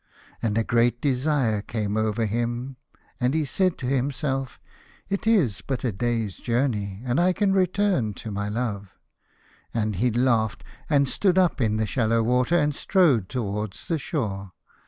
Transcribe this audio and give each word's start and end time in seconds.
And 0.41 0.57
a 0.57 0.63
great 0.63 0.99
desire 0.99 1.61
came 1.61 1.95
over 1.95 2.25
him, 2.25 2.75
and 3.19 3.35
he 3.35 3.45
said 3.45 3.77
to 3.77 3.85
himself, 3.85 4.59
"It 5.09 5.27
is 5.27 5.61
but 5.61 5.83
a 5.83 5.91
day's 5.91 6.37
journey, 6.37 7.03
and 7.05 7.19
I 7.19 7.33
can 7.33 7.53
return 7.53 8.15
to 8.15 8.31
my 8.31 8.49
love," 8.49 8.95
and 9.75 9.97
he 9.97 10.09
laughed, 10.09 10.63
and 10.89 11.07
stood 11.07 11.37
up 11.37 11.61
in 11.61 11.77
the 11.77 11.85
shallow 11.85 12.23
water, 12.23 12.55
and 12.55 12.73
strode 12.73 13.29
towards 13.29 13.85
the 13.87 13.99
shore. 13.99 14.53